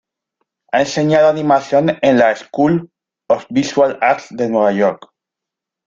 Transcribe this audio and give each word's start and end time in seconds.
Ha 0.71 0.79
enseñado 0.81 1.29
animación 1.29 1.91
en 2.01 2.17
la 2.17 2.35
School 2.35 2.89
of 3.29 3.45
Visual 3.51 3.99
Arts 4.01 4.29
de 4.31 4.49
Nueva 4.49 4.71
York. 4.71 5.11